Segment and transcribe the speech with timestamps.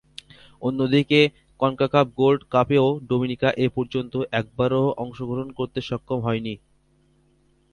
[0.61, 1.19] অন্যদিকে,
[1.59, 6.53] CONCACAF gold কাপেও Dominica এপর্যন্ত একবারও অংশগ্রহণ করতে সক্ষম হয়নি।